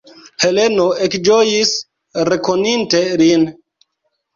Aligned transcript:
Heleno 0.45 0.85
ekĝojis, 1.09 1.75
rekoninte 2.33 3.07
lin. 3.25 3.51